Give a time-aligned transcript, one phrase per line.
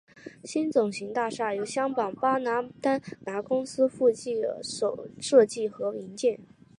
[0.43, 4.59] 新总行大厦由香港巴马丹拿公司负责
[5.19, 6.39] 设计和营建。